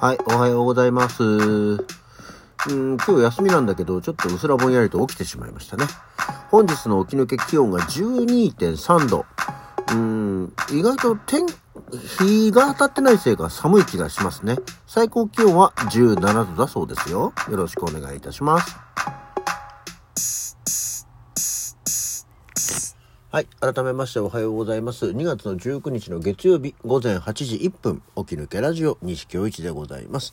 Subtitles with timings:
[0.00, 1.24] はい、おはようございます。
[1.24, 1.78] うん、
[2.68, 5.86] 今日休みなんだけど、ちょっとうすらぼんやりと起きてしまいましたね。
[6.52, 9.26] 本日の起き抜け気温が12.3度。
[9.90, 11.44] うん、意外と天、
[12.20, 14.58] 日が当たってないせいか寒い気がしますね。
[14.86, 17.32] 最高気温は17度だそうですよ。
[17.50, 18.87] よろしくお願いいたします。
[23.30, 23.46] はい。
[23.60, 25.08] 改めましておはようございます。
[25.08, 30.32] 2月の19日の月曜日午前8時1分、起き抜けラジオ西京一でございます。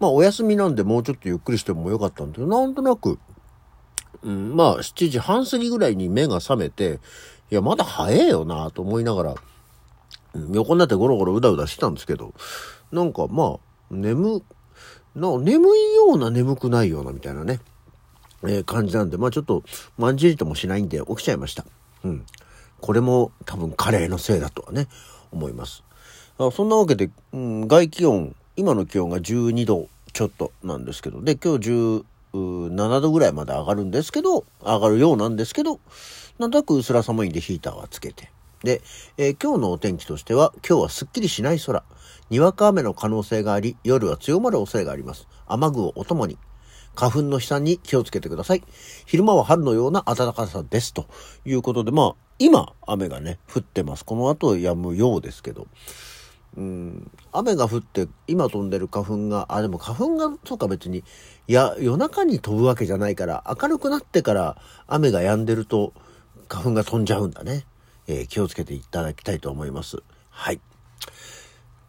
[0.00, 3.18] まあお休みなんでもうちょっとゆっくりしてもよかったんだけど、なんとなく、
[4.22, 7.00] うん、まあ7時半過ぎぐらいに目が覚めて、
[7.50, 9.34] いや、まだ早えよなと思いながら、
[10.34, 12.34] うん横になってゴロゴロうだうだしてたんですけど、
[12.92, 13.58] なんかまあ、
[13.90, 14.42] 眠、
[15.14, 17.60] な眠いような眠くないようなみたいなね、
[18.42, 19.62] えー感じなんで、まあちょっと、
[19.96, 21.64] まんじりともしないんで起きちゃいました。
[22.06, 22.26] うん。
[22.80, 24.86] これも多分カレーのせいだとはね、
[25.32, 25.82] 思います。
[26.38, 35.80] あそんなわけで、うん、外気温、今の気温が12度ちょっとなんですけど、で、今日17度ぐらいまで上がるんですけど、上がるようなんですけど、
[36.38, 38.30] なんとなく薄ら寒いんでヒーターはつけて。
[38.62, 38.82] で、
[39.16, 41.82] えー今日のお天気としては、今日はすっきりしない空。
[42.28, 45.28] にわか雨の可能性があり、夜は強まる恐れがあります。
[45.46, 46.38] 雨具をお供に。
[46.96, 48.64] 花粉の飛散に気をつけてください。
[49.04, 50.92] 昼間は春のような暖かさです。
[50.92, 51.06] と
[51.44, 54.04] いうことで、まあ、今、雨がね、降ってます。
[54.04, 55.68] この後止むようですけど。
[56.56, 61.04] うん、雨が降って、今飛んでる花粉が、あ、でも花粉が、そうか別に、
[61.48, 65.92] いや、夜中に飛ぶわけじゃないから、明るくなってから雨が止んでると、
[66.48, 67.66] 花粉が飛んじゃうんだね。
[68.06, 69.98] えー気をつけていただきたいと思います。
[70.30, 70.60] はい。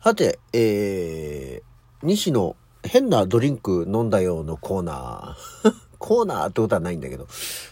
[0.03, 2.55] さて、えー、西の
[2.88, 5.73] 変なドリンク飲んだよのコーナー。
[5.99, 7.27] コーナーってことはないんだけど、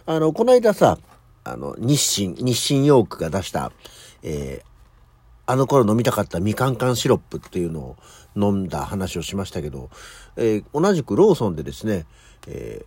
[0.07, 0.97] あの、この間さ、
[1.43, 3.71] あの、日清、日清ヨークが出した、
[4.23, 4.75] えー、
[5.47, 7.97] あの頃飲みたかったみかん缶シロップっていうのを
[8.35, 9.89] 飲んだ話をしましたけど、
[10.37, 12.05] えー同じくローソンでですね、
[12.47, 12.85] えー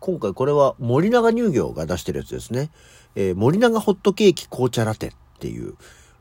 [0.00, 2.70] 今回これは森永乳業が出してるやつですね。
[3.14, 5.74] えー森永ホットケーキ紅茶ラテっていう、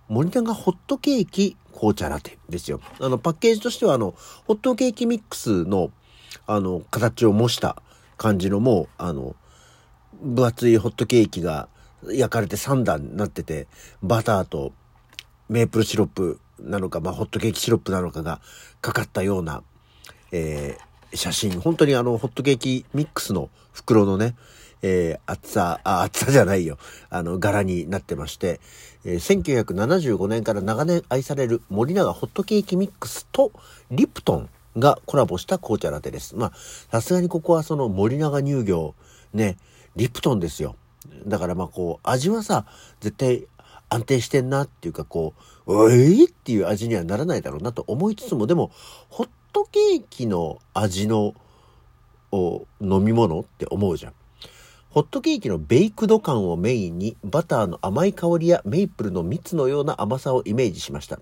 [0.07, 2.79] 森永ホットケーキ紅茶ラテですよ。
[2.99, 4.13] あの、パッケージとしてはあの、
[4.47, 5.91] ホットケーキミックスの、
[6.47, 7.81] あの、形を模した
[8.17, 9.35] 感じのもう、あの、
[10.21, 11.67] 分厚いホットケーキが
[12.05, 13.67] 焼かれて3段になってて、
[14.03, 14.73] バターと
[15.49, 18.41] メープルシロップなのか、まあ、ホットケーキシロップなのかが
[18.81, 19.63] かかったような、
[20.31, 21.59] えー写真。
[21.59, 24.35] 本当にあの、ホットケーキミックスの袋のね、
[24.81, 26.77] えー厚さ、あ、厚さじゃないよ。
[27.09, 28.59] あの、柄になってまして、
[29.05, 33.51] えー1975年から長年愛される森永ホットケーキミックスと
[33.89, 36.35] リプトンがコラボした紅茶ラテです。
[36.35, 36.51] まあ、
[36.91, 38.95] さすがにここはその森永乳業、
[39.33, 39.57] ね、
[39.95, 40.75] リプトンですよ。
[41.25, 42.65] だからまあこう、味はさ、
[42.99, 43.47] 絶対
[43.89, 45.33] 安定してんなっていうかこ
[45.65, 48.71] う、おいっていう味にはならないだろうなと思いつつも、でも、
[49.09, 51.33] ホットケーキの味の
[52.31, 54.13] お飲み物って思うじゃん。
[54.91, 61.17] ホットケーキのベイクド感をメインにバターの甘い香りやメイプルの蜜のような甘さをイメージしました。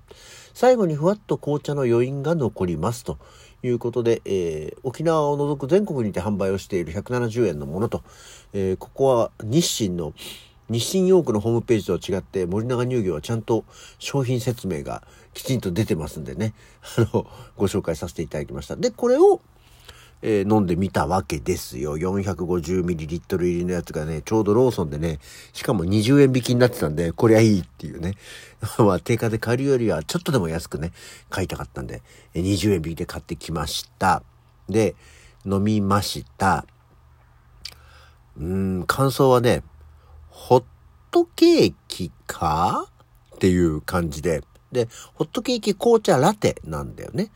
[0.56, 3.20] 最後にふわっと紅茶の余韻が残りますと
[3.62, 8.02] いうことで、えー沖縄を除く全国にて販売をしている170円のものと、
[8.54, 10.16] えーここは日清の
[10.68, 13.66] 日清ヨークのホームページとは違って森永乳業はちゃんと
[14.00, 15.04] 商品説明が
[15.34, 16.54] きちんと出てますんでね、
[16.98, 18.76] あの、ご紹介させていただきました。
[18.76, 19.42] で、これを、
[20.22, 21.98] えー飲んでみたわけですよ。
[21.98, 25.20] 450ml 入りのやつがね、ちょうどローソンでね、
[25.54, 28.16] しかも20円引きになってたんで、こりゃいいっていうね。
[28.80, 30.92] まあ、定価で買えるよりはちょっとでも安くね、
[31.30, 32.02] 買いたかったんで、
[32.36, 34.24] 20円引きで買ってきました。
[34.68, 34.96] で、
[35.46, 36.66] 飲みました。
[38.38, 39.64] うん、感想はね、
[40.30, 40.64] ホッ
[41.12, 42.88] トケーキか？
[43.36, 44.44] っていう感じで。
[44.72, 47.32] で、ホットケーキ紅茶ラテなんだよね。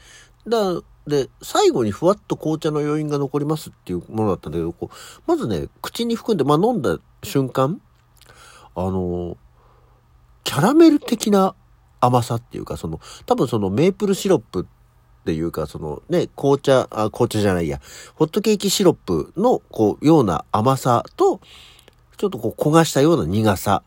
[0.48, 4.96] だで、最後にふわっと紅茶の余韻が残りますっていうものだったんだけど、こう
[5.28, 7.82] まずね、口に含んで、まあ飲んだ瞬間、
[8.76, 9.38] あの、
[10.44, 11.56] キャラメル的な
[12.00, 17.82] 甘さっていうか、その、多分そのメープルシロップっていうか、そのね、紅茶、あ、紅茶じゃないや、
[18.16, 21.40] ホットケーキシロップの、こう、ような甘さと、
[22.18, 23.84] ちょっとこう焦がしたような苦さ。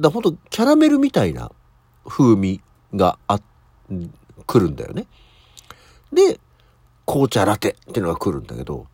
[0.00, 1.52] だほんとキャラメルみたいな
[2.06, 2.60] 風味
[2.94, 3.40] があ、
[4.46, 5.06] 来るんだよね。
[6.12, 6.40] で、
[7.06, 8.86] 紅茶ラテっていうのが来るんだけど、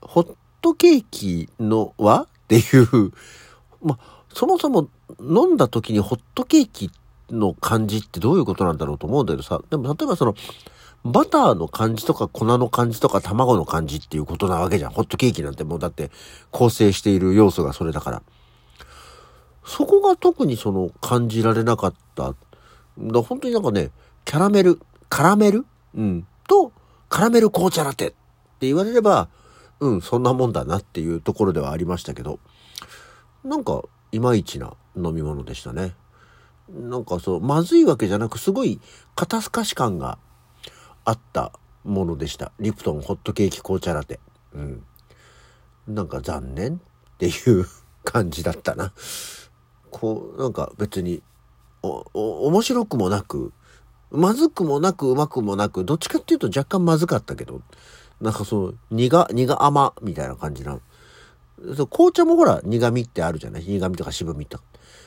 [0.00, 3.12] ホットケーキのはっていう、
[3.82, 3.98] ま、
[4.32, 4.88] そもそも
[5.20, 6.90] 飲んだ時にホットケーキ
[7.30, 10.34] の感じってどういうことなんだろうと思うんだけどさ、でも例えばその、
[11.04, 14.90] バターの感じとか粉の感じとか卵の感じっていうことなわけじゃん。
[14.90, 16.10] ホットケーキなんてもうだって
[16.50, 18.22] 構成している要素がそれだから。
[19.64, 22.34] そこが特にその感じられなかった。
[22.98, 23.90] だ本当になんかね、
[24.24, 25.66] キャラメル、カラメル？
[25.98, 26.26] うん。
[26.46, 26.72] と
[27.08, 28.16] カラメル紅茶ラテって
[28.60, 29.28] 言われれば、
[29.80, 32.38] うん、そんなもんだなっていうところではありましたけど、
[33.44, 35.94] なんか、いまいちな飲み物でしたね。
[36.68, 38.80] なんかそう、まずいわけじゃなく、すごい
[39.14, 40.18] 肩透かし感が
[41.04, 41.52] あった
[41.84, 42.52] ものでした。
[42.58, 44.20] リプトンホットケーキ紅茶ラテ。
[44.54, 44.84] うん。
[45.86, 46.78] なんか残念っ
[47.18, 47.30] てい
[47.60, 47.66] う
[48.04, 48.92] 感じだったな。
[49.90, 51.22] こう、なんか別に、
[51.82, 53.52] お、お、面白くもなく、
[54.10, 57.60] まずくもなくうまくもなく、どっちかっていうと若干まずかったけど、
[58.20, 60.78] なんかそう、苦、苦甘みたいな感じな。
[61.76, 63.64] そう紅茶もほら苦味ってあるじゃない？
[63.64, 64.64] 苦味とか渋みとか。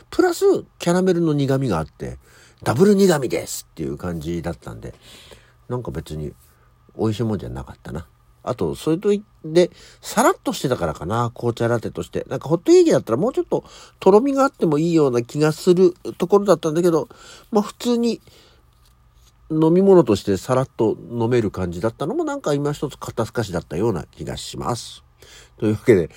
[0.09, 0.45] プラス
[0.79, 2.19] キャラメルの苦味があって、
[2.63, 4.93] ダブル苦味ですっていう感じだったんで、
[5.69, 6.33] なんか別に
[6.97, 8.05] 美味しいもんじゃなかったな。
[8.43, 9.71] あと、それといって、
[10.01, 12.25] さらっとしてたからかな、紅茶ラテとして。
[12.27, 13.63] なんかホットケーキだったらもうちょっと
[13.99, 17.07] とろみがあってもいいような気がするところだったんだけど、
[17.51, 18.19] まあ普通に
[19.51, 25.03] 飲み物としてさらっと飲める感じだったのもなんか今一つ肩透かしだったような気がします。
[25.57, 26.09] というわけで、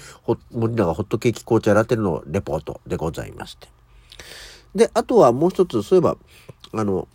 [0.53, 3.69] 森永ホットケーキ紅茶ラテのレポートでございまして。
[4.75, 6.17] で、あとはもう一つ、そういえば、
[6.73, 7.09] あの、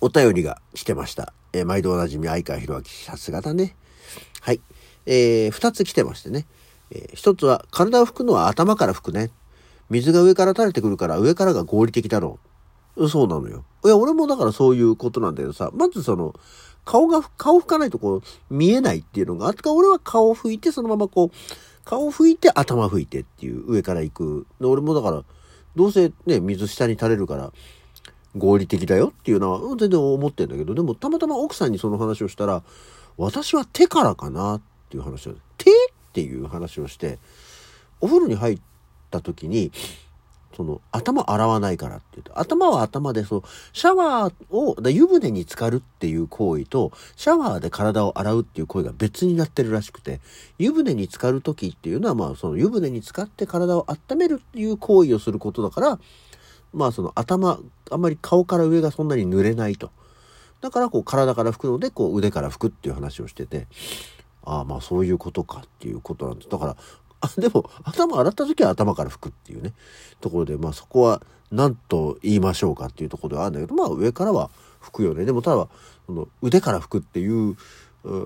[0.00, 1.32] お便りが来てました。
[1.52, 3.74] えー、毎度おなじみ相川博明、さすがだね。
[4.40, 4.60] はい。
[5.06, 6.46] えー、二つ来てましてね。
[6.90, 9.30] えー、一つは、体を拭くのは頭から拭くね。
[9.88, 12.49] 水が上から垂れてくるから上からが合理的だろう。
[13.08, 13.64] そうなのよ。
[13.84, 16.34] いや、俺もだからそういうことなんだけどさ、まずその、
[16.84, 24.46] 顔が、顔拭かないとこう、見えないっていうのがあってか、俺は顔拭いて、そのままこう、顔拭いて頭拭いてっていう上から行く。
[24.60, 25.24] で、俺もだから、
[25.76, 27.52] どうせね、水下に垂れるから、
[28.36, 32.62] 合理的だよっていうのは全然思ってんだけど、でもたまたま奥さんにその話をしたら、
[33.16, 35.74] 私は手からかなっていう話を、手っ
[36.12, 37.18] ていう話をして、
[38.00, 38.60] お風呂に入っ
[39.10, 39.72] た時に、
[40.56, 43.42] その、頭洗わないからって言うと、頭は頭で、そう、
[43.72, 50.20] シャワーを、湯船に浸かるっていう行為と、シャワーで体を洗うっていう行為が別になってるらしくて、
[50.58, 55.98] 湯船に浸かる時っていうのは、まあ、その湯船に浸かって体を温めるっていう行為をすることだから、
[56.72, 57.60] まあ、その頭、
[57.90, 59.90] あんまり顔から上がそんなに濡れないと。
[60.60, 63.66] だから、こう、体から拭くので、こう、腕から拭くっていう話をしてて、
[64.42, 66.48] ああ、まあ、そういうことかっていうことなんです。
[66.48, 66.76] だから、
[67.20, 69.74] あ、でも、頭洗った時は頭から拭くっていうね、
[70.20, 74.50] ところで、まあそこは何と言いましょうかっていうところではあるんだけど、まあ上からは
[74.80, 75.24] 拭くよね。
[75.24, 75.68] でもただ、
[76.06, 77.56] その腕から拭くっていう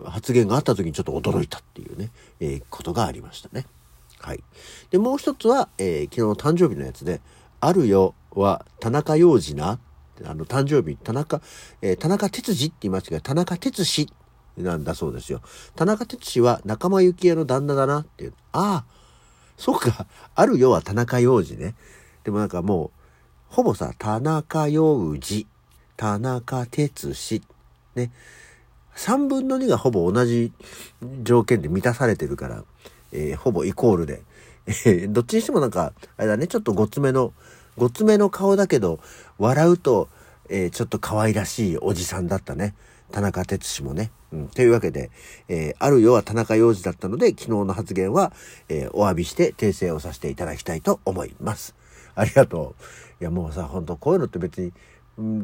[0.05, 2.11] 発言があった時にちょっと驚いたっていうね、
[2.41, 3.67] えー、ことがありましたね。
[4.21, 4.43] はい。
[4.91, 7.21] で、もう一つは、えー、昨日の誕生日のやつで、
[7.61, 9.79] あるよは田中洋次な、
[10.25, 11.41] あの、誕生日、田中、
[11.83, 14.09] えー、田中哲司って言いましたけど、田中哲司
[14.57, 15.41] なんだそうですよ。
[15.75, 18.35] 田中哲司は仲間由紀恵の旦那だなっていう。
[18.53, 18.95] ああ、
[19.57, 20.07] そうか。
[20.35, 21.75] あるよは田中洋次ね。
[22.23, 22.91] でもなんかもう、
[23.49, 25.47] ほぼさ、田中洋次、
[25.97, 27.43] 田中哲司、
[27.95, 28.11] ね。
[28.97, 30.53] 3分の2がほぼ同じ
[31.23, 32.65] 条件で満たされてるから、
[33.13, 34.23] えー、ほぼイコールで。
[34.67, 37.33] えー、どっちにしてもなんか、あれだね、ちょっとごつめの、
[37.77, 39.01] ごつめの顔だけど、
[39.39, 40.09] 笑うと、
[40.49, 42.75] えー、ちょっと可愛らしいおじさんだったね。
[43.13, 44.11] 田中哲司もね。
[44.33, 44.49] うん。
[44.49, 45.11] というわけで、
[45.49, 48.33] えー、あるよは田中洋次だったので、昨日の発言は、
[48.69, 51.75] えー、お詫びして訂正をさせていただきたいと思います。
[52.15, 52.75] ありがと
[53.21, 53.23] う。
[53.23, 54.73] いや、もうさ、ほんとこういうのって別に、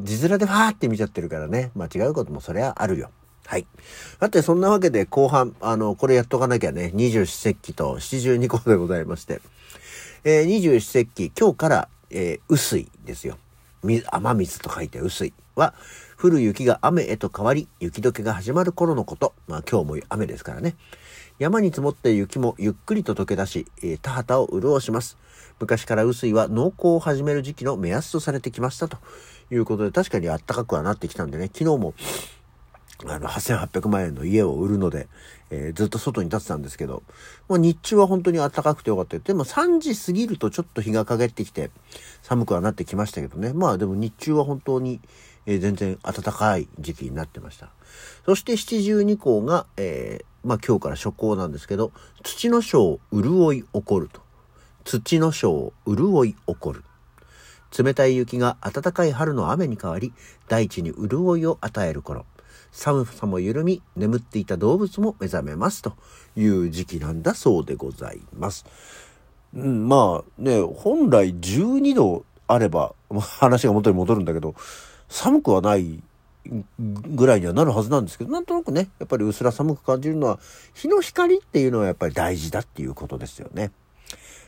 [0.03, 1.71] 字面でファーって見ちゃってるからね。
[1.75, 3.09] 間違うこともそりゃあるよ。
[3.45, 3.65] はい。
[4.19, 9.41] だってそんなわけで後半、あの、これやっとかなきゃね、二十四節気と七十二個でございまして。
[10.23, 13.37] えー、二十四節気、今日から、えー、雨水ですよ。
[13.83, 15.75] 雨水と書いて雨水は、
[16.19, 19.33] 降る雪が雨へと変わり、雪解けが始まる頃のこと。
[19.47, 20.75] まあ今日も雨ですからね。
[21.37, 25.17] 山に積もった雪もゆっくりと溶け出し、えー、田畑を潤します。
[25.59, 28.97] 昔から雨水は農耕を始める時期の目安とされてきましたと
[29.51, 31.93] いうことで、確かに暖かくはなってきたんでね、昨日も
[33.07, 35.07] あの、8800万円の家を売るので、
[35.49, 37.03] えー、ずっと外に立ってたんですけど、
[37.49, 41.71] まあ、日中は本当に暖かくてよかったでも3時過ぎるとちょっと日が陰ってきて、
[42.21, 43.53] 寒くはなってきましたけどね。
[43.53, 44.99] まあでも日中は本当に、
[45.45, 47.69] えー、全然暖かい時期になってました。
[48.25, 51.91] そして七十二項が、えー、まあ今日から初行なんですけど、
[52.23, 54.21] 土の章潤い起こると。
[54.83, 56.83] 土の章潤い起こる。
[57.77, 60.13] 冷たい雪が暖かい春の雨に変わり、
[60.47, 62.25] 大地に潤いを与える頃。
[62.71, 65.93] 寒さも緩み、眠っていた動物も目覚めますと
[66.35, 68.65] いう時期なんだそうでございます。
[69.53, 72.93] うん、まあね、本来12度あれば、
[73.39, 74.55] 話が元に戻るんだけど、
[75.11, 76.01] 寒くはない
[76.79, 80.39] ぐらいにはなるはずなんですけど、なんとなくね、やっぱりうすら寒く感じるのは、
[80.73, 83.71] 日の光っていうのはやっぱり大事だっていうことですよね。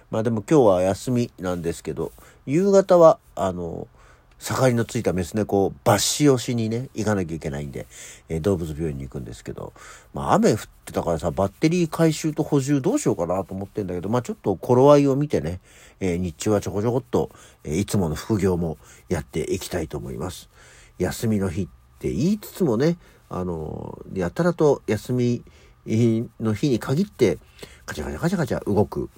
[0.10, 2.12] まあでも今日は休みなんですけど、
[2.46, 3.88] 夕方は、あの、
[4.44, 7.88] 盛りのついたメス猫を抜死をしにね、行かなきゃいけないんで、
[8.28, 9.72] えー、動物病院に行くんですけど、
[10.14, 15.62] まあ雨降ってたからさ、バッテリー回収と補充どうしようかなと思ってんだけど、まあちょっと頃合いを見てね、
[16.02, 17.30] えー、日中はちょこちょこっと、
[17.64, 20.50] えー、いつもの副業もやっていきたいと思います。
[21.00, 21.68] 休みの日っ
[22.00, 22.98] て言いつつもね、
[23.30, 25.44] あのやたらと休み
[25.86, 27.40] の日に限って、
[27.86, 29.10] カチャカチャカチャカチャ動く、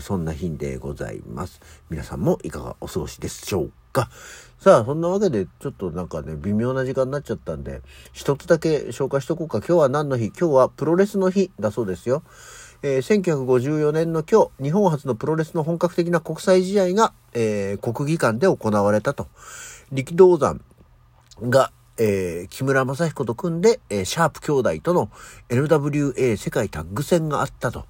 [0.00, 1.60] そんな日でございます。
[1.90, 4.10] 皆さんもいかがお過ごしでしょうか
[4.58, 7.82] さあ、そんなわけで、ちょっとなんかね、微妙な時間になっちゃったんで、
[8.12, 9.58] 一つだけ紹介しとこうか。
[9.58, 10.26] 今日は何の日？
[10.26, 12.22] 今日はプロレスの日だそうですよ。
[12.82, 19.28] えー、1954年の今日、日本初のプロレスの本格的な国際試合が、えー、国技館で行われたと。
[19.92, 20.60] 力道山
[21.42, 25.10] が、えー、木村正彦と組んで、えー、シャープ兄弟との
[25.48, 27.86] NWA 世界タッグ戦があったと。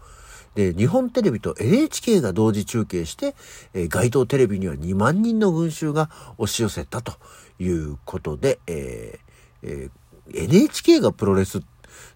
[0.54, 3.36] で、日本テレビと NHK が同時中継して、
[3.74, 7.12] えー、街頭テレビには2万人の群衆が押し寄せたと
[7.58, 9.28] いうことで、えー
[9.62, 9.90] え、
[10.34, 11.62] NHK がプロレス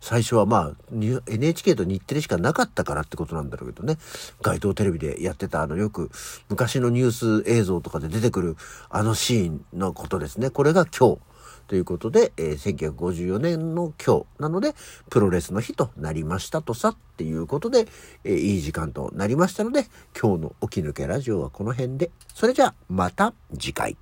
[0.00, 0.76] 最初はまあ、
[1.26, 3.98] NHK と日テレしかなかったからってことなんだろうけどね。
[4.40, 6.10] 街頭テレビでやってたあのよく
[6.48, 8.56] 昔のニュース映像とかで出てくる
[8.90, 10.50] あのシーンのことですね。
[10.50, 11.31] これが今日。
[11.72, 14.74] ということで、えー、1954年の今日なので、
[15.08, 17.86] プロレスの日となりましたとさっていうことで、
[18.24, 23.96] えー、いい時間となりましたので、今日の起き抜けラジオはこの辺で、それじゃあまた次回。